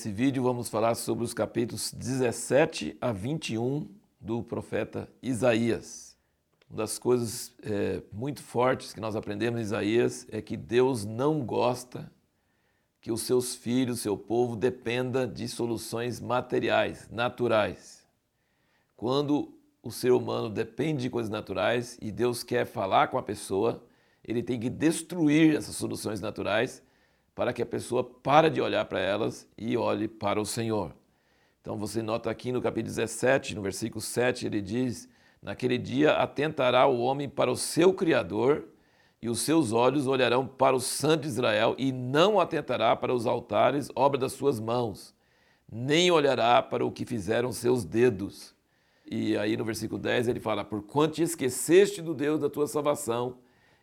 Nesse 0.00 0.12
vídeo 0.12 0.42
vamos 0.42 0.70
falar 0.70 0.94
sobre 0.94 1.24
os 1.24 1.34
capítulos 1.34 1.92
17 1.92 2.96
a 3.02 3.12
21 3.12 3.86
do 4.18 4.42
profeta 4.42 5.06
Isaías. 5.22 6.16
Uma 6.70 6.78
das 6.78 6.98
coisas 6.98 7.52
é, 7.62 8.00
muito 8.10 8.42
fortes 8.42 8.94
que 8.94 9.00
nós 9.00 9.14
aprendemos 9.14 9.60
em 9.60 9.62
Isaías 9.62 10.26
é 10.32 10.40
que 10.40 10.56
Deus 10.56 11.04
não 11.04 11.44
gosta 11.44 12.10
que 13.02 13.12
os 13.12 13.20
seus 13.20 13.54
filhos, 13.54 14.00
seu 14.00 14.16
povo, 14.16 14.56
dependa 14.56 15.26
de 15.26 15.46
soluções 15.46 16.18
materiais, 16.18 17.06
naturais. 17.10 18.02
Quando 18.96 19.52
o 19.82 19.92
ser 19.92 20.12
humano 20.12 20.48
depende 20.48 21.02
de 21.02 21.10
coisas 21.10 21.28
naturais 21.28 21.98
e 22.00 22.10
Deus 22.10 22.42
quer 22.42 22.64
falar 22.64 23.08
com 23.08 23.18
a 23.18 23.22
pessoa, 23.22 23.84
ele 24.24 24.42
tem 24.42 24.58
que 24.58 24.70
destruir 24.70 25.56
essas 25.56 25.76
soluções 25.76 26.22
naturais 26.22 26.82
para 27.34 27.52
que 27.52 27.62
a 27.62 27.66
pessoa 27.66 28.02
pare 28.02 28.50
de 28.50 28.60
olhar 28.60 28.84
para 28.84 29.00
elas 29.00 29.48
e 29.56 29.76
olhe 29.76 30.08
para 30.08 30.40
o 30.40 30.46
Senhor. 30.46 30.92
Então 31.60 31.76
você 31.76 32.02
nota 32.02 32.30
aqui 32.30 32.52
no 32.52 32.62
capítulo 32.62 32.94
17, 32.94 33.54
no 33.54 33.62
versículo 33.62 34.00
7, 34.00 34.46
ele 34.46 34.60
diz: 34.62 35.08
Naquele 35.42 35.78
dia 35.78 36.14
atentará 36.14 36.86
o 36.86 37.00
homem 37.00 37.28
para 37.28 37.50
o 37.50 37.56
seu 37.56 37.92
Criador, 37.92 38.64
e 39.22 39.28
os 39.28 39.40
seus 39.40 39.70
olhos 39.70 40.06
olharão 40.06 40.46
para 40.46 40.74
o 40.74 40.80
Santo 40.80 41.26
Israel, 41.26 41.74
e 41.78 41.92
não 41.92 42.40
atentará 42.40 42.96
para 42.96 43.12
os 43.12 43.26
altares, 43.26 43.90
obra 43.94 44.18
das 44.18 44.32
suas 44.32 44.58
mãos, 44.58 45.14
nem 45.70 46.10
olhará 46.10 46.62
para 46.62 46.84
o 46.84 46.90
que 46.90 47.04
fizeram 47.04 47.52
seus 47.52 47.84
dedos. 47.84 48.54
E 49.10 49.36
aí 49.36 49.56
no 49.56 49.64
versículo 49.64 50.00
10 50.00 50.28
ele 50.28 50.40
fala: 50.40 50.64
Porquanto 50.64 51.16
te 51.16 51.22
esqueceste 51.22 52.00
do 52.00 52.14
Deus 52.14 52.40
da 52.40 52.48
tua 52.48 52.66
salvação, 52.66 53.36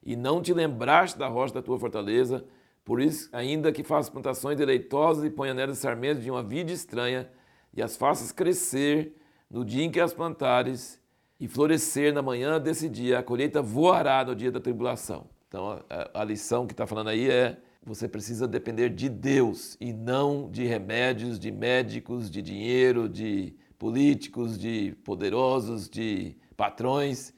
e 0.04 0.16
não 0.16 0.42
te 0.42 0.54
lembraste 0.54 1.18
da 1.20 1.28
rocha 1.28 1.54
da 1.54 1.62
tua 1.62 1.78
fortaleza, 1.78 2.44
por 2.88 3.02
isso, 3.02 3.28
ainda 3.34 3.70
que 3.70 3.84
faças 3.84 4.10
plantações 4.10 4.56
deleitosas 4.58 5.26
e 5.26 5.30
ponha 5.30 5.54
nelas 5.54 5.78
sarmentos 5.78 6.24
de 6.24 6.32
uma 6.32 6.42
vida 6.42 6.72
estranha, 6.72 7.30
e 7.74 7.82
as 7.82 7.98
faças 7.98 8.32
crescer 8.32 9.14
no 9.52 9.66
dia 9.66 9.84
em 9.84 9.92
que 9.92 10.00
as 10.00 10.14
plantares, 10.14 10.98
e 11.38 11.50
florescer 11.50 12.14
na 12.14 12.22
manhã 12.22 12.58
desse 12.62 12.88
dia, 12.88 13.20
a 13.20 13.24
colheita 13.24 13.62
voará 13.62 14.24
no 14.24 14.34
dia 14.34 14.50
da 14.50 14.62
tribulação. 14.62 15.28
Então, 15.50 15.84
a, 15.90 16.22
a 16.22 16.24
lição 16.24 16.66
que 16.66 16.72
está 16.72 16.88
falando 16.88 17.10
aí 17.10 17.30
é: 17.30 17.58
você 17.84 18.08
precisa 18.08 18.48
depender 18.48 18.88
de 18.88 19.10
Deus 19.10 19.76
e 19.82 19.92
não 19.92 20.50
de 20.50 20.64
remédios, 20.66 21.38
de 21.38 21.52
médicos, 21.52 22.32
de 22.32 22.42
dinheiro, 22.42 23.10
de 23.10 23.54
políticos, 23.78 24.58
de 24.58 24.96
poderosos, 25.04 25.90
de 25.90 26.38
patrões 26.56 27.34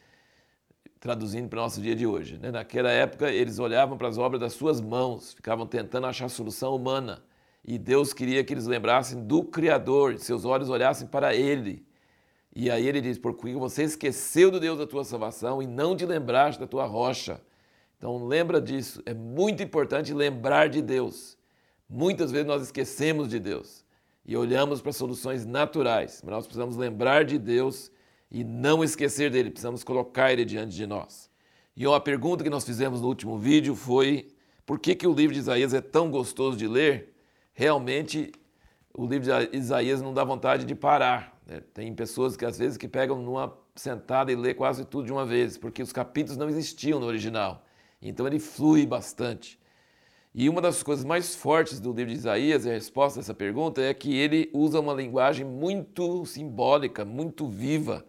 traduzindo 0.99 1.47
para 1.47 1.59
o 1.59 1.63
nosso 1.63 1.81
dia 1.81 1.95
de 1.95 2.05
hoje. 2.05 2.37
Né? 2.37 2.51
Naquela 2.51 2.91
época, 2.91 3.31
eles 3.31 3.57
olhavam 3.57 3.97
para 3.97 4.07
as 4.07 4.17
obras 4.17 4.41
das 4.41 4.53
suas 4.53 4.81
mãos, 4.81 5.33
ficavam 5.33 5.65
tentando 5.65 6.07
achar 6.07 6.29
solução 6.29 6.75
humana. 6.75 7.23
E 7.65 7.77
Deus 7.77 8.13
queria 8.13 8.43
que 8.43 8.53
eles 8.53 8.65
lembrassem 8.65 9.23
do 9.25 9.43
Criador, 9.43 10.17
seus 10.19 10.45
olhos 10.45 10.69
olhassem 10.69 11.07
para 11.07 11.35
Ele. 11.35 11.85
E 12.55 12.69
aí 12.69 12.87
ele 12.87 12.99
diz: 12.99 13.17
Porque 13.17 13.53
você 13.53 13.83
esqueceu 13.83 14.49
do 14.49 14.59
Deus 14.59 14.77
da 14.77 14.87
tua 14.87 15.03
salvação 15.03 15.61
e 15.61 15.67
não 15.67 15.95
te 15.95 16.05
lembraste 16.05 16.59
da 16.59 16.67
tua 16.67 16.85
rocha. 16.85 17.39
Então 17.97 18.25
lembra 18.25 18.61
disso, 18.61 19.01
é 19.05 19.13
muito 19.13 19.61
importante 19.61 20.13
lembrar 20.13 20.69
de 20.69 20.81
Deus. 20.81 21.37
Muitas 21.87 22.31
vezes 22.31 22.47
nós 22.47 22.61
esquecemos 22.61 23.27
de 23.29 23.39
Deus 23.39 23.85
e 24.25 24.37
olhamos 24.37 24.81
para 24.81 24.93
soluções 24.93 25.45
naturais, 25.45 26.21
mas 26.23 26.31
nós 26.33 26.45
precisamos 26.45 26.77
lembrar 26.77 27.25
de 27.25 27.37
Deus 27.37 27.91
e 28.31 28.43
não 28.43 28.83
esquecer 28.83 29.31
dele, 29.31 29.49
precisamos 29.49 29.83
colocar 29.83 30.31
ele 30.31 30.45
diante 30.45 30.75
de 30.75 30.85
nós. 30.85 31.29
E 31.75 31.87
uma 31.87 31.99
pergunta 31.99 32.43
que 32.43 32.49
nós 32.49 32.65
fizemos 32.65 33.01
no 33.01 33.07
último 33.07 33.37
vídeo 33.37 33.75
foi: 33.75 34.27
por 34.65 34.79
que, 34.79 34.93
que 34.93 35.07
o 35.07 35.13
livro 35.13 35.33
de 35.33 35.39
Isaías 35.39 35.73
é 35.73 35.81
tão 35.81 36.11
gostoso 36.11 36.57
de 36.57 36.67
ler? 36.67 37.13
Realmente, 37.53 38.31
o 38.93 39.05
livro 39.05 39.27
de 39.27 39.57
Isaías 39.57 40.01
não 40.01 40.13
dá 40.13 40.23
vontade 40.23 40.65
de 40.65 40.75
parar. 40.75 41.37
Né? 41.45 41.61
Tem 41.73 41.93
pessoas 41.95 42.37
que 42.37 42.45
às 42.45 42.57
vezes 42.57 42.77
que 42.77 42.87
pegam 42.87 43.21
numa 43.21 43.57
sentada 43.75 44.31
e 44.31 44.35
lê 44.35 44.53
quase 44.53 44.85
tudo 44.85 45.05
de 45.05 45.11
uma 45.11 45.25
vez, 45.25 45.57
porque 45.57 45.81
os 45.81 45.91
capítulos 45.91 46.37
não 46.37 46.49
existiam 46.49 46.99
no 46.99 47.05
original. 47.05 47.65
Então 48.01 48.27
ele 48.27 48.39
flui 48.39 48.85
bastante. 48.85 49.59
E 50.35 50.47
uma 50.47 50.61
das 50.61 50.83
coisas 50.83 51.03
mais 51.03 51.33
fortes 51.33 51.79
do 51.79 51.91
livro 51.91 52.11
de 52.11 52.19
Isaías, 52.19 52.65
e 52.65 52.69
a 52.69 52.73
resposta 52.73 53.19
a 53.19 53.21
essa 53.21 53.33
pergunta, 53.33 53.81
é 53.81 53.93
que 53.93 54.15
ele 54.15 54.49
usa 54.53 54.79
uma 54.79 54.93
linguagem 54.93 55.45
muito 55.45 56.25
simbólica, 56.25 57.03
muito 57.03 57.47
viva 57.47 58.05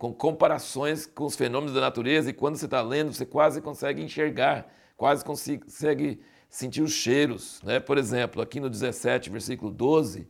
com 0.00 0.14
comparações 0.14 1.04
com 1.04 1.26
os 1.26 1.36
fenômenos 1.36 1.74
da 1.74 1.80
natureza, 1.82 2.30
e 2.30 2.32
quando 2.32 2.56
você 2.56 2.64
está 2.64 2.80
lendo, 2.80 3.12
você 3.12 3.26
quase 3.26 3.60
consegue 3.60 4.02
enxergar, 4.02 4.66
quase 4.96 5.22
consegue 5.22 6.18
sentir 6.48 6.80
os 6.80 6.92
cheiros. 6.92 7.60
Né? 7.62 7.78
Por 7.78 7.98
exemplo, 7.98 8.40
aqui 8.40 8.60
no 8.60 8.70
17, 8.70 9.28
versículo 9.28 9.70
12, 9.70 10.26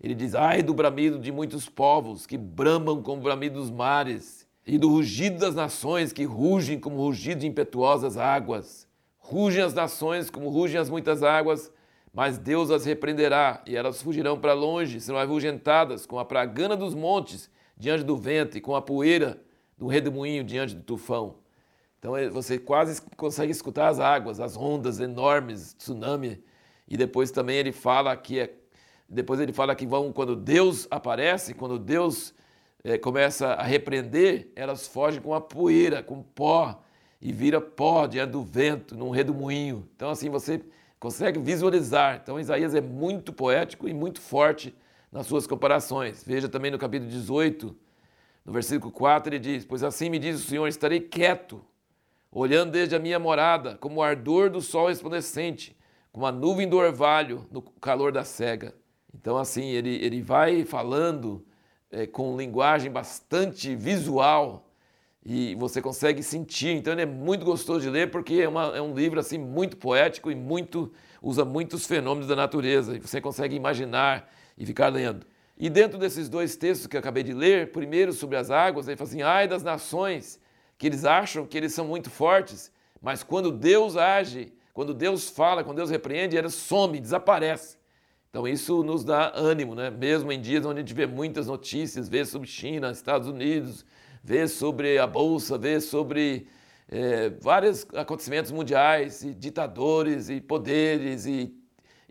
ele 0.00 0.16
diz: 0.16 0.34
Ai 0.34 0.64
do 0.64 0.74
bramido 0.74 1.20
de 1.20 1.30
muitos 1.30 1.68
povos 1.68 2.26
que 2.26 2.36
bramam 2.36 3.00
como 3.04 3.20
o 3.20 3.22
bramido 3.22 3.60
dos 3.60 3.70
mares, 3.70 4.48
e 4.66 4.76
do 4.76 4.88
rugido 4.88 5.38
das 5.38 5.54
nações 5.54 6.12
que 6.12 6.24
rugem 6.24 6.80
como 6.80 6.96
rugido 6.96 7.42
de 7.42 7.46
impetuosas 7.46 8.16
águas. 8.16 8.88
Rugem 9.18 9.62
as 9.62 9.72
nações 9.72 10.28
como 10.28 10.48
rugem 10.48 10.80
as 10.80 10.90
muitas 10.90 11.22
águas, 11.22 11.70
mas 12.12 12.36
Deus 12.36 12.68
as 12.68 12.84
repreenderá, 12.84 13.62
e 13.64 13.76
elas 13.76 14.02
fugirão 14.02 14.40
para 14.40 14.54
longe, 14.54 15.00
serão 15.00 15.20
avulgentadas 15.20 16.04
com 16.04 16.18
a 16.18 16.24
pragana 16.24 16.76
dos 16.76 16.96
montes 16.96 17.48
diante 17.76 18.04
do 18.04 18.16
vento 18.16 18.56
e 18.56 18.60
com 18.60 18.74
a 18.74 18.82
poeira 18.82 19.40
do 19.76 19.86
redemoinho 19.86 20.44
diante 20.44 20.74
do 20.74 20.82
tufão. 20.82 21.36
Então 21.98 22.16
é, 22.16 22.28
você 22.28 22.58
quase 22.58 23.00
consegue 23.16 23.50
escutar 23.50 23.88
as 23.88 23.98
águas, 23.98 24.38
as 24.38 24.56
ondas 24.56 25.00
enormes, 25.00 25.74
tsunami. 25.74 26.42
E 26.86 26.96
depois 26.96 27.30
também 27.30 27.56
ele 27.56 27.72
fala 27.72 28.14
que 28.16 28.40
é, 28.40 28.54
depois 29.08 29.40
ele 29.40 29.52
fala 29.52 29.74
que 29.74 29.86
vão 29.86 30.12
quando 30.12 30.36
Deus 30.36 30.86
aparece, 30.90 31.54
quando 31.54 31.78
Deus 31.78 32.34
é, 32.82 32.98
começa 32.98 33.54
a 33.54 33.62
repreender, 33.62 34.50
elas 34.54 34.86
fogem 34.86 35.20
com 35.20 35.32
a 35.34 35.40
poeira, 35.40 36.02
com 36.02 36.22
pó 36.22 36.82
e 37.20 37.32
vira 37.32 37.58
pó 37.60 38.06
diante 38.06 38.32
do 38.32 38.42
vento, 38.42 38.94
num 38.94 39.08
redemoinho. 39.08 39.88
Então 39.96 40.10
assim 40.10 40.28
você 40.28 40.60
consegue 41.00 41.38
visualizar. 41.40 42.20
Então 42.22 42.38
Isaías 42.38 42.74
é 42.74 42.82
muito 42.82 43.32
poético 43.32 43.88
e 43.88 43.94
muito 43.94 44.20
forte 44.20 44.74
nas 45.14 45.28
suas 45.28 45.46
comparações. 45.46 46.24
Veja 46.26 46.48
também 46.48 46.72
no 46.72 46.78
capítulo 46.78 47.08
18, 47.08 47.74
no 48.44 48.52
versículo 48.52 48.90
4, 48.90 49.32
ele 49.32 49.38
diz: 49.38 49.64
Pois 49.64 49.84
assim 49.84 50.10
me 50.10 50.18
diz 50.18 50.40
o 50.40 50.44
Senhor, 50.44 50.66
estarei 50.66 50.98
quieto, 50.98 51.64
olhando 52.32 52.72
desde 52.72 52.96
a 52.96 52.98
minha 52.98 53.20
morada, 53.20 53.76
como 53.76 54.00
o 54.00 54.02
ardor 54.02 54.50
do 54.50 54.60
sol 54.60 54.88
resplandecente, 54.88 55.76
como 56.12 56.26
a 56.26 56.32
nuvem 56.32 56.68
do 56.68 56.76
orvalho 56.76 57.46
no 57.52 57.62
calor 57.62 58.10
da 58.10 58.24
cega. 58.24 58.74
Então, 59.14 59.36
assim, 59.36 59.66
ele, 59.66 60.04
ele 60.04 60.20
vai 60.20 60.64
falando 60.64 61.46
é, 61.92 62.08
com 62.08 62.36
linguagem 62.36 62.90
bastante 62.90 63.76
visual 63.76 64.68
e 65.24 65.54
você 65.54 65.80
consegue 65.80 66.24
sentir. 66.24 66.70
Então, 66.70 66.92
ele 66.92 67.02
é 67.02 67.06
muito 67.06 67.44
gostoso 67.44 67.82
de 67.82 67.88
ler 67.88 68.10
porque 68.10 68.34
é, 68.34 68.48
uma, 68.48 68.76
é 68.76 68.82
um 68.82 68.92
livro 68.92 69.20
assim 69.20 69.38
muito 69.38 69.76
poético 69.76 70.28
e 70.28 70.34
muito 70.34 70.92
usa 71.22 71.44
muitos 71.44 71.86
fenômenos 71.86 72.26
da 72.26 72.34
natureza. 72.34 72.96
E 72.96 72.98
você 72.98 73.20
consegue 73.20 73.54
imaginar 73.54 74.28
e 74.56 74.64
ficar 74.64 74.88
lendo. 74.88 75.26
E 75.56 75.70
dentro 75.70 75.98
desses 75.98 76.28
dois 76.28 76.56
textos 76.56 76.86
que 76.86 76.96
eu 76.96 77.00
acabei 77.00 77.22
de 77.22 77.32
ler, 77.32 77.70
primeiro 77.70 78.12
sobre 78.12 78.36
as 78.36 78.50
águas, 78.50 78.88
ele 78.88 78.96
fala 78.96 79.08
assim: 79.08 79.22
ai 79.22 79.46
das 79.46 79.62
nações, 79.62 80.40
que 80.76 80.86
eles 80.86 81.04
acham 81.04 81.46
que 81.46 81.56
eles 81.56 81.72
são 81.72 81.86
muito 81.86 82.10
fortes, 82.10 82.72
mas 83.00 83.22
quando 83.22 83.52
Deus 83.52 83.96
age, 83.96 84.52
quando 84.72 84.92
Deus 84.92 85.30
fala, 85.30 85.62
quando 85.62 85.76
Deus 85.76 85.90
repreende, 85.90 86.36
elas 86.36 86.54
some, 86.54 86.98
desaparece. 86.98 87.76
Então 88.28 88.48
isso 88.48 88.82
nos 88.82 89.04
dá 89.04 89.32
ânimo, 89.36 89.76
né? 89.76 89.90
Mesmo 89.90 90.32
em 90.32 90.40
dias 90.40 90.66
onde 90.66 90.78
a 90.78 90.82
gente 90.82 90.92
vê 90.92 91.06
muitas 91.06 91.46
notícias, 91.46 92.08
vê 92.08 92.24
sobre 92.24 92.48
China, 92.48 92.90
Estados 92.90 93.28
Unidos, 93.28 93.86
vê 94.24 94.48
sobre 94.48 94.98
a 94.98 95.06
bolsa, 95.06 95.56
vê 95.56 95.80
sobre 95.80 96.48
é, 96.88 97.30
vários 97.40 97.86
acontecimentos 97.94 98.50
mundiais, 98.50 99.22
e 99.22 99.32
ditadores, 99.32 100.28
e 100.28 100.40
poderes, 100.40 101.26
e, 101.26 101.54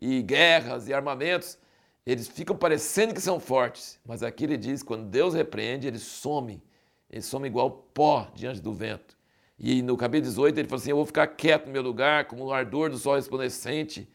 e 0.02 0.22
guerras, 0.22 0.88
e 0.88 0.94
armamentos. 0.94 1.58
Eles 2.06 2.28
ficam 2.28 2.56
parecendo 2.56 3.14
que 3.14 3.22
são 3.22 3.40
fortes, 3.40 4.00
mas 4.06 4.24
aqui 4.24 4.44
ele 4.44 4.58
diz: 4.58 4.84
quando 4.84 5.06
Deus 5.06 5.34
repreende, 5.34 5.88
eles 5.88 6.02
somem. 6.02 6.62
Eles 7.10 7.26
somem 7.26 7.50
igual 7.50 7.70
pó 7.94 8.30
diante 8.36 8.60
do 8.60 8.74
vento. 8.74 9.16
E 9.58 9.82
no 9.82 9.96
capítulo 9.96 10.30
18 10.30 10.60
ele 10.60 10.68
fala 10.68 10.82
assim: 10.82 10.90
Eu 10.90 10.98
vou 10.98 11.06
ficar 11.06 11.28
quieto 11.28 11.68
no 11.68 11.72
meu 11.72 11.82
lugar, 11.82 12.26
como 12.26 12.46
o 12.46 12.52
ardor 12.52 12.90
do 12.90 12.98
sol 12.98 13.16
resplandecente, 13.16 14.10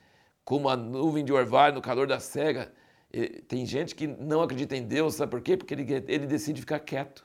como 0.44 0.68
a 0.68 0.76
nuvem 0.76 1.24
de 1.24 1.32
orvalho 1.32 1.76
no 1.76 1.80
calor 1.80 2.06
da 2.06 2.20
cega. 2.20 2.72
Tem 3.46 3.64
gente 3.64 3.94
que 3.94 4.06
não 4.06 4.42
acredita 4.42 4.76
em 4.76 4.82
Deus, 4.82 5.14
sabe 5.14 5.30
por 5.30 5.40
quê? 5.40 5.56
Porque 5.56 5.72
ele, 5.72 6.04
ele 6.08 6.26
decide 6.26 6.60
ficar 6.60 6.80
quieto. 6.80 7.24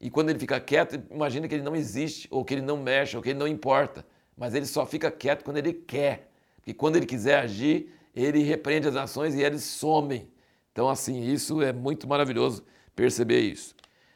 E 0.00 0.10
quando 0.10 0.30
ele 0.30 0.38
fica 0.38 0.58
quieto, 0.58 1.00
imagina 1.10 1.46
que 1.46 1.54
ele 1.54 1.62
não 1.62 1.76
existe, 1.76 2.26
ou 2.30 2.44
que 2.44 2.54
ele 2.54 2.62
não 2.62 2.76
mexe, 2.76 3.16
ou 3.16 3.22
que 3.22 3.30
ele 3.30 3.38
não 3.38 3.46
importa. 3.46 4.04
Mas 4.36 4.54
ele 4.54 4.66
só 4.66 4.84
fica 4.84 5.10
quieto 5.10 5.44
quando 5.44 5.58
ele 5.58 5.72
quer. 5.72 6.30
Porque 6.56 6.74
quando 6.74 6.96
ele 6.96 7.06
quiser 7.06 7.38
agir, 7.38 7.94
ele 8.16 8.42
repreende 8.42 8.88
as 8.88 8.94
nações 8.94 9.34
e 9.34 9.42
eles 9.42 9.62
somem. 9.62 10.28
Então, 10.72 10.88
assim, 10.88 11.22
isso 11.22 11.60
é 11.60 11.72
muito 11.72 12.08
maravilhoso 12.08 12.64
perceber 12.94 13.40
isso. 13.40 13.74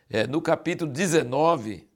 É, 0.08 0.26
no 0.26 0.41
capítulo 0.41 0.91
19, 0.91 1.87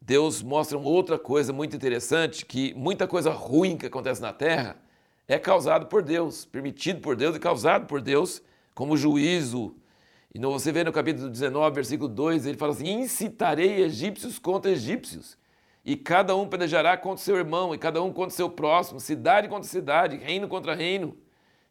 Deus 0.00 0.42
mostra 0.42 0.78
outra 0.78 1.18
coisa 1.18 1.52
muito 1.52 1.74
interessante, 1.74 2.46
que 2.46 2.72
muita 2.74 3.06
coisa 3.06 3.30
ruim 3.30 3.76
que 3.76 3.86
acontece 3.86 4.22
na 4.22 4.32
terra 4.32 4.76
é 5.26 5.38
causado 5.38 5.86
por 5.86 6.02
Deus, 6.02 6.44
permitido 6.44 7.00
por 7.00 7.16
Deus 7.16 7.34
e 7.36 7.40
causado 7.40 7.86
por 7.86 8.00
Deus 8.00 8.42
como 8.74 8.96
juízo. 8.96 9.74
E 10.34 10.38
você 10.38 10.72
vê 10.72 10.84
no 10.84 10.92
capítulo 10.92 11.30
19, 11.30 11.74
versículo 11.74 12.08
2, 12.08 12.46
ele 12.46 12.58
fala 12.58 12.72
assim: 12.72 12.88
incitarei 12.88 13.82
egípcios 13.82 14.38
contra 14.38 14.70
egípcios, 14.70 15.38
e 15.84 15.96
cada 15.96 16.34
um 16.34 16.48
pelejará 16.48 16.96
contra 16.96 17.24
seu 17.24 17.36
irmão, 17.36 17.74
e 17.74 17.78
cada 17.78 18.02
um 18.02 18.12
contra 18.12 18.34
seu 18.34 18.50
próximo, 18.50 19.00
cidade 19.00 19.48
contra 19.48 19.68
cidade, 19.68 20.16
reino 20.16 20.48
contra 20.48 20.74
reino. 20.74 21.16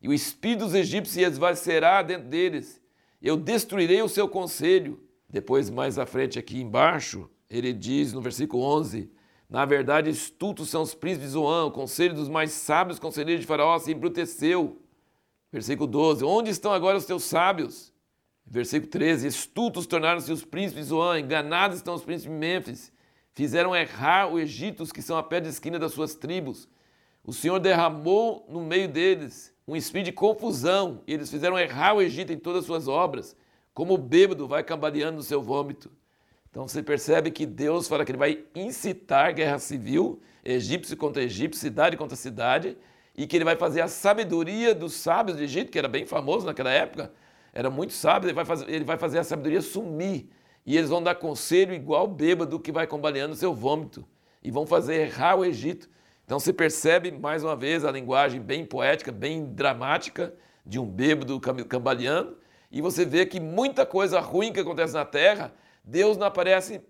E 0.03 0.09
o 0.09 0.13
espírito 0.13 0.65
dos 0.65 0.73
egípcios 0.73 1.13
se 1.13 1.21
esvaecerá 1.21 2.01
dentro 2.01 2.27
deles. 2.27 2.81
Eu 3.21 3.37
destruirei 3.37 4.01
o 4.01 4.09
seu 4.09 4.27
conselho. 4.27 5.01
Depois, 5.29 5.69
mais 5.69 5.97
à 5.97 6.05
frente, 6.05 6.37
aqui 6.37 6.59
embaixo, 6.59 7.29
ele 7.49 7.71
diz 7.71 8.11
no 8.11 8.21
versículo 8.21 8.63
11: 8.63 9.09
Na 9.49 9.63
verdade, 9.63 10.09
estultos 10.09 10.69
são 10.69 10.81
os 10.81 10.93
príncipes 10.93 11.29
de 11.29 11.33
Zoan, 11.35 11.67
o 11.67 11.71
conselho 11.71 12.13
dos 12.13 12.27
mais 12.27 12.51
sábios 12.51 12.99
conselheiros 12.99 13.41
de 13.41 13.47
Faraó 13.47 13.79
se 13.79 13.93
embruteceu. 13.93 14.77
Versículo 15.49 15.87
12: 15.87 16.25
Onde 16.25 16.49
estão 16.49 16.73
agora 16.73 16.97
os 16.97 17.05
teus 17.05 17.23
sábios? 17.23 17.93
Versículo 18.45 18.91
13: 18.91 19.25
Estultos 19.25 19.87
tornaram-se 19.87 20.33
os 20.33 20.43
príncipes 20.43 20.83
de 20.83 20.89
Zoan, 20.89 21.21
enganados 21.21 21.77
estão 21.77 21.95
os 21.95 22.03
príncipes 22.03 22.29
de 22.33 22.37
Mênfis. 22.37 22.91
Fizeram 23.31 23.73
errar 23.73 24.27
o 24.27 24.37
Egito, 24.37 24.83
os 24.83 24.91
que 24.91 25.01
são 25.01 25.17
a 25.17 25.23
pé 25.23 25.39
de 25.39 25.47
esquina 25.47 25.79
das 25.79 25.93
suas 25.93 26.13
tribos. 26.13 26.67
O 27.23 27.31
Senhor 27.31 27.57
derramou 27.57 28.45
no 28.49 28.59
meio 28.59 28.89
deles 28.89 29.52
um 29.67 29.75
espírito 29.75 30.05
de 30.07 30.11
confusão, 30.11 31.01
e 31.07 31.13
eles 31.13 31.29
fizeram 31.29 31.57
errar 31.57 31.93
o 31.93 32.01
Egito 32.01 32.33
em 32.33 32.37
todas 32.37 32.61
as 32.61 32.65
suas 32.65 32.87
obras, 32.87 33.35
como 33.73 33.93
o 33.93 33.97
bêbado 33.97 34.47
vai 34.47 34.63
cambaleando 34.63 35.17
no 35.17 35.23
seu 35.23 35.41
vômito. 35.41 35.91
Então 36.49 36.67
você 36.67 36.83
percebe 36.83 37.31
que 37.31 37.45
Deus 37.45 37.87
fala 37.87 38.05
que 38.05 38.11
ele 38.11 38.19
vai 38.19 38.43
incitar 38.53 39.33
guerra 39.33 39.57
civil, 39.57 40.21
egípcio 40.43 40.95
contra 40.95 41.23
egípcio, 41.23 41.59
cidade 41.59 41.97
contra 41.97 42.15
cidade, 42.15 42.77
e 43.15 43.25
que 43.25 43.35
ele 43.35 43.45
vai 43.45 43.55
fazer 43.55 43.81
a 43.81 43.87
sabedoria 43.87 44.75
dos 44.75 44.93
sábios 44.93 45.37
do 45.37 45.43
Egito, 45.43 45.71
que 45.71 45.79
era 45.79 45.87
bem 45.87 46.05
famoso 46.05 46.45
naquela 46.45 46.71
época, 46.71 47.11
era 47.53 47.69
muito 47.69 47.93
sábio, 47.93 48.27
ele 48.27 48.33
vai 48.33 48.45
fazer, 48.45 48.69
ele 48.69 48.83
vai 48.83 48.97
fazer 48.97 49.19
a 49.19 49.23
sabedoria 49.23 49.61
sumir. 49.61 50.27
E 50.65 50.77
eles 50.77 50.89
vão 50.89 51.03
dar 51.03 51.15
conselho 51.15 51.73
igual 51.73 52.07
bêbado 52.07 52.59
que 52.59 52.71
vai 52.71 52.87
combaleando 52.87 53.35
seu 53.35 53.53
vômito. 53.53 54.05
E 54.41 54.49
vão 54.49 54.65
fazer 54.65 54.95
errar 54.95 55.35
o 55.35 55.45
Egito. 55.45 55.89
Então 56.25 56.39
você 56.39 56.53
percebe, 56.53 57.11
mais 57.11 57.43
uma 57.43 57.55
vez, 57.55 57.83
a 57.83 57.91
linguagem 57.91 58.41
bem 58.41 58.65
poética, 58.65 59.11
bem 59.11 59.45
dramática 59.45 60.33
de 60.65 60.79
um 60.79 60.85
bêbado 60.85 61.39
cambaleando. 61.39 62.37
E 62.71 62.81
você 62.81 63.05
vê 63.05 63.25
que 63.25 63.39
muita 63.39 63.85
coisa 63.85 64.19
ruim 64.19 64.51
que 64.51 64.59
acontece 64.59 64.93
na 64.93 65.05
terra 65.05 65.53
Deus 65.83 66.15
não 66.15 66.27
aparece 66.27 66.81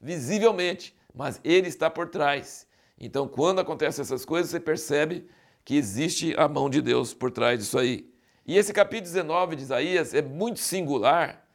visivelmente, 0.00 0.96
mas 1.14 1.40
Ele 1.44 1.68
está 1.68 1.90
por 1.90 2.08
trás. 2.08 2.66
Então, 2.98 3.28
quando 3.28 3.60
acontecem 3.60 4.02
essas 4.02 4.24
coisas, 4.24 4.50
você 4.50 4.58
percebe 4.58 5.28
que 5.64 5.76
existe 5.76 6.34
a 6.38 6.48
mão 6.48 6.70
de 6.70 6.80
Deus 6.80 7.12
por 7.12 7.30
trás 7.30 7.58
disso 7.58 7.78
aí. 7.78 8.10
E 8.46 8.56
esse 8.56 8.72
capítulo 8.72 9.12
19 9.12 9.56
de 9.56 9.62
Isaías 9.62 10.14
é 10.14 10.22
muito 10.22 10.60
singular, 10.60 11.46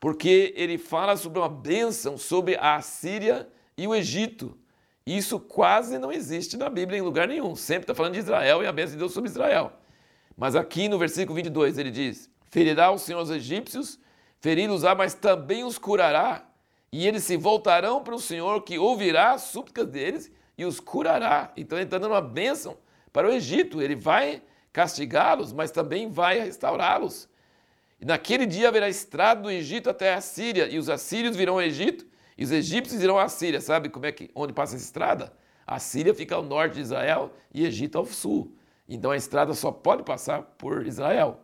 porque 0.00 0.52
ele 0.56 0.76
fala 0.76 1.16
sobre 1.16 1.38
uma 1.38 1.48
bênção 1.48 2.18
sobre 2.18 2.56
a 2.56 2.76
Assíria 2.76 3.48
e 3.76 3.86
o 3.86 3.94
Egito. 3.94 4.58
Isso 5.06 5.40
quase 5.40 5.98
não 5.98 6.12
existe 6.12 6.56
na 6.56 6.68
Bíblia 6.68 6.98
em 6.98 7.02
lugar 7.02 7.26
nenhum. 7.26 7.56
Sempre 7.56 7.84
está 7.84 7.94
falando 7.94 8.14
de 8.14 8.20
Israel 8.20 8.62
e 8.62 8.66
a 8.66 8.72
bênção 8.72 8.92
de 8.92 8.98
Deus 8.98 9.12
sobre 9.12 9.30
Israel. 9.30 9.72
Mas 10.36 10.54
aqui 10.54 10.88
no 10.88 10.98
versículo 10.98 11.34
22 11.36 11.78
ele 11.78 11.90
diz: 11.90 12.30
Ferirá 12.50 12.90
o 12.90 12.98
Senhor 12.98 13.20
os 13.20 13.30
egípcios 13.30 13.98
feri-los-á, 14.40 14.94
mas 14.94 15.14
também 15.14 15.62
os 15.64 15.78
curará, 15.78 16.44
e 16.90 17.06
eles 17.06 17.22
se 17.22 17.36
voltarão 17.36 18.02
para 18.02 18.14
o 18.14 18.18
Senhor, 18.18 18.62
que 18.62 18.78
ouvirá 18.78 19.32
as 19.32 19.42
súplicas 19.42 19.86
deles 19.86 20.32
e 20.58 20.64
os 20.64 20.80
curará. 20.80 21.52
Então 21.56 21.78
ele 21.78 21.84
está 21.84 21.98
dando 21.98 22.10
uma 22.10 22.22
bênção 22.22 22.76
para 23.12 23.28
o 23.28 23.30
Egito, 23.30 23.80
ele 23.80 23.94
vai 23.94 24.42
castigá-los, 24.72 25.52
mas 25.52 25.70
também 25.70 26.10
vai 26.10 26.40
restaurá-los. 26.40 27.28
E 28.00 28.04
naquele 28.04 28.46
dia 28.46 28.68
haverá 28.68 28.88
estrada 28.88 29.42
do 29.42 29.50
Egito 29.50 29.90
até 29.90 30.14
a 30.14 30.20
Síria, 30.20 30.68
e 30.68 30.78
os 30.78 30.88
assírios 30.88 31.36
virão 31.36 31.54
ao 31.54 31.62
Egito, 31.62 32.06
e 32.40 32.44
os 32.44 32.50
egípcios 32.50 33.02
irão 33.02 33.18
à 33.18 33.28
Síria. 33.28 33.60
Sabe 33.60 33.90
como 33.90 34.06
é 34.06 34.12
que, 34.12 34.30
onde 34.34 34.50
passa 34.50 34.74
essa 34.74 34.82
estrada? 34.82 35.30
A 35.66 35.78
Síria 35.78 36.14
fica 36.14 36.34
ao 36.34 36.42
norte 36.42 36.76
de 36.76 36.80
Israel 36.80 37.30
e 37.52 37.66
Egito 37.66 37.98
ao 37.98 38.06
sul. 38.06 38.56
Então 38.88 39.10
a 39.10 39.16
estrada 39.16 39.52
só 39.52 39.70
pode 39.70 40.04
passar 40.04 40.42
por 40.56 40.86
Israel. 40.86 41.38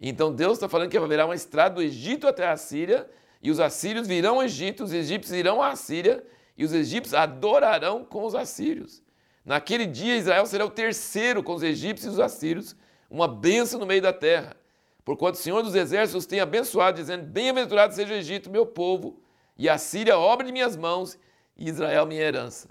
Então 0.00 0.34
Deus 0.34 0.54
está 0.54 0.68
falando 0.68 0.90
que 0.90 0.98
haverá 0.98 1.24
uma 1.24 1.36
estrada 1.36 1.76
do 1.76 1.82
Egito 1.82 2.26
até 2.26 2.48
a 2.48 2.56
Síria, 2.56 3.08
e 3.40 3.48
os 3.48 3.60
assírios 3.60 4.08
virão 4.08 4.36
ao 4.36 4.42
Egito, 4.42 4.82
os 4.82 4.92
egípcios 4.92 5.38
irão 5.38 5.62
à 5.62 5.76
Síria, 5.76 6.22
e 6.58 6.64
os 6.64 6.72
egípcios 6.72 7.14
adorarão 7.14 8.04
com 8.04 8.24
os 8.24 8.34
assírios. 8.34 9.04
Naquele 9.44 9.86
dia 9.86 10.16
Israel 10.16 10.46
será 10.46 10.66
o 10.66 10.70
terceiro 10.70 11.44
com 11.44 11.54
os 11.54 11.62
egípcios 11.62 12.12
e 12.12 12.16
os 12.16 12.20
assírios, 12.20 12.76
uma 13.08 13.28
bênção 13.28 13.78
no 13.78 13.86
meio 13.86 14.02
da 14.02 14.12
terra. 14.12 14.56
Porquanto 15.04 15.38
o 15.38 15.42
Senhor 15.42 15.62
dos 15.62 15.76
Exércitos 15.76 16.26
tem 16.26 16.40
abençoado, 16.40 16.96
dizendo: 16.96 17.24
Bem-aventurado 17.24 17.94
seja 17.94 18.12
o 18.12 18.16
Egito, 18.16 18.50
meu 18.50 18.66
povo, 18.66 19.20
e 19.60 19.68
a 19.68 19.76
Síria, 19.76 20.18
obra 20.18 20.46
de 20.46 20.52
minhas 20.52 20.74
mãos, 20.74 21.18
e 21.54 21.68
Israel, 21.68 22.06
minha 22.06 22.22
herança. 22.22 22.70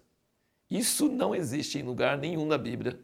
Isso 0.67 1.07
não 1.07 1.35
existe 1.35 1.77
em 1.77 1.83
lugar 1.83 2.17
nenhum 2.17 2.47
na 2.47 2.57
Bíblia, 2.57 2.99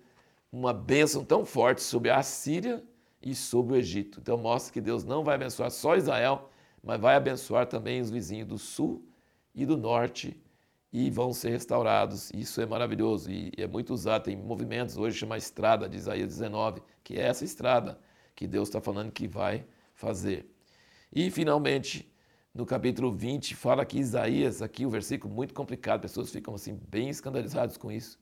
uma 0.51 0.73
bênção 0.73 1.23
tão 1.23 1.45
forte 1.45 1.83
sobre 1.83 2.09
a 2.09 2.23
Síria 2.23 2.83
e 3.21 3.35
sobre 3.35 3.73
o 3.73 3.75
Egito. 3.75 4.19
Então 4.19 4.39
mostra 4.39 4.73
que 4.73 4.81
Deus 4.81 5.03
não 5.03 5.23
vai 5.23 5.35
abençoar 5.35 5.69
só 5.69 5.95
Israel, 5.95 6.49
mas 6.81 6.99
vai 6.99 7.15
abençoar 7.15 7.67
também 7.67 8.01
os 8.01 8.09
vizinhos 8.09 8.47
do 8.47 8.57
sul 8.57 9.07
e 9.53 9.67
do 9.67 9.77
norte 9.77 10.35
e 10.91 11.11
vão 11.11 11.31
ser 11.31 11.51
restaurados. 11.51 12.31
Isso 12.33 12.59
é 12.59 12.65
maravilhoso 12.65 13.29
e 13.29 13.51
é 13.55 13.67
muito 13.67 13.93
usado. 13.93 14.23
Tem 14.23 14.35
movimentos 14.35 14.97
hoje 14.97 15.15
chama 15.15 15.37
estrada 15.37 15.87
de 15.87 15.95
Isaías 15.95 16.29
19, 16.29 16.81
que 17.03 17.19
é 17.19 17.21
essa 17.21 17.45
estrada 17.45 17.99
que 18.35 18.47
Deus 18.47 18.67
está 18.67 18.81
falando 18.81 19.11
que 19.11 19.27
vai 19.27 19.63
fazer. 19.93 20.49
E 21.13 21.29
finalmente, 21.29 22.11
no 22.55 22.65
capítulo 22.65 23.11
20, 23.11 23.55
fala 23.55 23.85
que 23.85 23.99
Isaías, 23.99 24.63
aqui 24.63 24.85
o 24.85 24.87
um 24.87 24.91
versículo 24.91 25.31
muito 25.31 25.53
complicado, 25.53 26.01
pessoas 26.01 26.31
ficam 26.31 26.55
assim 26.55 26.79
bem 26.89 27.09
escandalizadas 27.09 27.77
com 27.77 27.91
isso 27.91 28.17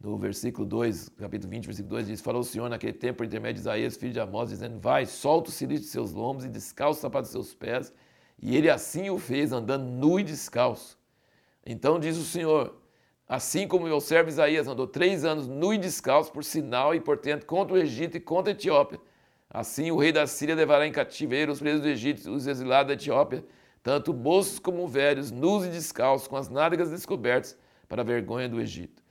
no 0.00 0.16
versículo 0.16 0.66
2, 0.66 1.10
capítulo 1.10 1.50
20, 1.50 1.66
versículo 1.66 1.90
2, 1.90 2.06
diz: 2.06 2.20
Falou 2.22 2.40
o 2.40 2.44
Senhor 2.44 2.70
naquele 2.70 2.94
tempo, 2.94 3.18
por 3.18 3.26
intermédio 3.26 3.56
de 3.56 3.60
Isaías, 3.60 3.96
filho 3.98 4.12
de 4.12 4.18
Amós, 4.18 4.48
dizendo: 4.48 4.80
Vai, 4.80 5.04
solta 5.04 5.50
o 5.50 5.52
cilindro 5.52 5.82
de 5.82 5.90
seus 5.90 6.12
lombos 6.12 6.44
e 6.44 6.48
descalça 6.48 7.00
o 7.00 7.02
sapato 7.02 7.26
de 7.26 7.32
seus 7.32 7.54
pés. 7.54 7.92
E 8.40 8.56
ele 8.56 8.70
assim 8.70 9.10
o 9.10 9.18
fez, 9.18 9.52
andando 9.52 9.84
nu 9.84 10.18
e 10.18 10.24
descalço. 10.24 10.98
Então 11.66 12.00
diz 12.00 12.16
o 12.16 12.24
Senhor: 12.24 12.80
Assim 13.28 13.68
como 13.68 13.84
meu 13.84 14.00
servo 14.00 14.30
Isaías 14.30 14.66
andou 14.66 14.86
três 14.86 15.22
anos 15.22 15.46
nu 15.46 15.74
e 15.74 15.78
descalço, 15.78 16.32
por 16.32 16.42
sinal 16.42 16.94
e 16.94 17.00
portanto 17.00 17.44
contra 17.44 17.74
o 17.74 17.78
Egito 17.78 18.16
e 18.16 18.20
contra 18.20 18.52
a 18.52 18.54
Etiópia. 18.54 18.98
Assim 19.52 19.90
o 19.90 19.98
rei 19.98 20.12
da 20.12 20.28
Síria 20.28 20.54
levará 20.54 20.86
em 20.86 20.92
cativeiro 20.92 21.50
os 21.50 21.58
presos 21.58 21.82
do 21.82 21.88
Egito, 21.88 22.30
os 22.30 22.46
exilados 22.46 22.88
da 22.88 22.94
Etiópia, 22.94 23.44
tanto 23.82 24.14
moços 24.14 24.60
como 24.60 24.86
velhos, 24.86 25.32
nus 25.32 25.64
e 25.64 25.68
descalços, 25.68 26.28
com 26.28 26.36
as 26.36 26.48
nádegas 26.48 26.90
descobertas, 26.90 27.58
para 27.88 28.02
a 28.02 28.04
vergonha 28.04 28.48
do 28.48 28.60
Egito. 28.60 29.02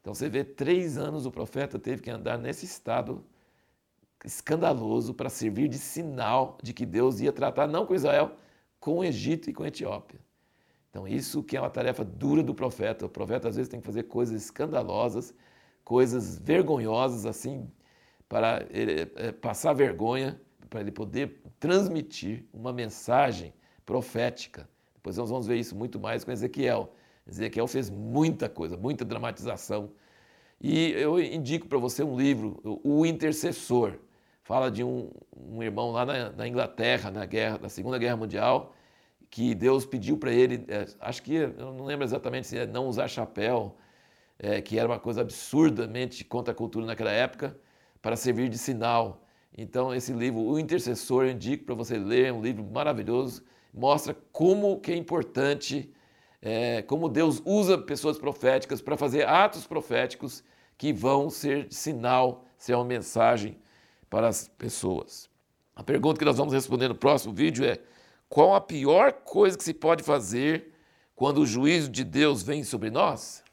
Então 0.00 0.14
você 0.14 0.28
vê, 0.28 0.44
três 0.44 0.96
anos 0.96 1.26
o 1.26 1.30
profeta 1.30 1.76
teve 1.78 2.02
que 2.02 2.10
andar 2.10 2.38
nesse 2.38 2.64
estado 2.64 3.24
escandaloso 4.24 5.12
para 5.12 5.28
servir 5.28 5.66
de 5.66 5.78
sinal 5.78 6.56
de 6.62 6.72
que 6.72 6.86
Deus 6.86 7.20
ia 7.20 7.32
tratar 7.32 7.66
não 7.66 7.84
com 7.84 7.94
Israel, 7.94 8.36
com 8.78 8.98
o 8.98 9.04
Egito 9.04 9.50
e 9.50 9.52
com 9.52 9.64
a 9.64 9.68
Etiópia. 9.68 10.20
Então 10.88 11.08
isso 11.08 11.42
que 11.42 11.56
é 11.56 11.60
uma 11.60 11.70
tarefa 11.70 12.04
dura 12.04 12.42
do 12.42 12.54
profeta. 12.54 13.06
O 13.06 13.08
profeta 13.08 13.48
às 13.48 13.56
vezes 13.56 13.68
tem 13.68 13.80
que 13.80 13.86
fazer 13.86 14.04
coisas 14.04 14.42
escandalosas, 14.42 15.34
coisas 15.84 16.38
vergonhosas 16.38 17.26
assim, 17.26 17.68
para 18.30 18.64
ele, 18.70 19.10
é, 19.16 19.32
passar 19.32 19.72
vergonha, 19.72 20.40
para 20.70 20.80
ele 20.80 20.92
poder 20.92 21.42
transmitir 21.58 22.44
uma 22.54 22.72
mensagem 22.72 23.52
profética. 23.84 24.68
Depois 24.94 25.16
nós 25.16 25.28
vamos 25.28 25.48
ver 25.48 25.56
isso 25.56 25.74
muito 25.74 25.98
mais 25.98 26.22
com 26.22 26.30
Ezequiel. 26.30 26.94
Ezequiel 27.28 27.66
fez 27.66 27.90
muita 27.90 28.48
coisa, 28.48 28.76
muita 28.76 29.04
dramatização. 29.04 29.90
E 30.60 30.92
eu 30.92 31.18
indico 31.20 31.66
para 31.66 31.76
você 31.76 32.04
um 32.04 32.16
livro, 32.16 32.60
O 32.84 33.04
Intercessor. 33.04 33.98
Fala 34.44 34.70
de 34.70 34.84
um, 34.84 35.10
um 35.36 35.60
irmão 35.60 35.90
lá 35.90 36.06
na, 36.06 36.30
na, 36.30 36.46
Inglaterra, 36.46 37.10
na, 37.10 37.26
guerra, 37.26 37.58
na 37.60 37.68
Segunda 37.68 37.98
Guerra 37.98 38.16
Mundial, 38.16 38.76
que 39.28 39.56
Deus 39.56 39.84
pediu 39.84 40.16
para 40.16 40.32
ele, 40.32 40.64
é, 40.68 40.86
acho 41.00 41.20
que, 41.22 41.34
eu 41.34 41.72
não 41.72 41.84
lembro 41.84 42.04
exatamente 42.04 42.46
se 42.46 42.58
é 42.58 42.66
não 42.66 42.86
usar 42.86 43.08
chapéu, 43.08 43.76
é, 44.38 44.60
que 44.60 44.78
era 44.78 44.88
uma 44.88 45.00
coisa 45.00 45.20
absurdamente 45.20 46.24
contra 46.24 46.52
a 46.52 46.54
cultura 46.54 46.86
naquela 46.86 47.10
época, 47.10 47.56
para 48.00 48.16
servir 48.16 48.48
de 48.48 48.58
sinal. 48.58 49.24
Então, 49.56 49.94
esse 49.94 50.12
livro, 50.12 50.40
O 50.40 50.58
Intercessor, 50.58 51.24
eu 51.24 51.30
indico 51.30 51.64
para 51.64 51.74
você 51.74 51.98
ler, 51.98 52.26
é 52.26 52.32
um 52.32 52.40
livro 52.40 52.64
maravilhoso, 52.64 53.42
mostra 53.72 54.16
como 54.32 54.80
que 54.80 54.92
é 54.92 54.96
importante 54.96 55.92
é, 56.42 56.82
como 56.82 57.08
Deus 57.08 57.42
usa 57.44 57.76
pessoas 57.76 58.18
proféticas 58.18 58.80
para 58.80 58.96
fazer 58.96 59.26
atos 59.26 59.66
proféticos 59.66 60.42
que 60.78 60.92
vão 60.92 61.28
ser 61.28 61.66
sinal, 61.70 62.44
ser 62.56 62.74
uma 62.74 62.84
mensagem 62.84 63.58
para 64.08 64.28
as 64.28 64.48
pessoas. 64.48 65.28
A 65.76 65.82
pergunta 65.82 66.18
que 66.18 66.24
nós 66.24 66.38
vamos 66.38 66.54
responder 66.54 66.88
no 66.88 66.94
próximo 66.94 67.34
vídeo 67.34 67.64
é: 67.64 67.78
qual 68.28 68.54
a 68.54 68.60
pior 68.60 69.12
coisa 69.12 69.56
que 69.56 69.64
se 69.64 69.74
pode 69.74 70.02
fazer 70.02 70.72
quando 71.14 71.38
o 71.38 71.46
juízo 71.46 71.90
de 71.90 72.04
Deus 72.04 72.42
vem 72.42 72.64
sobre 72.64 72.90
nós? 72.90 73.44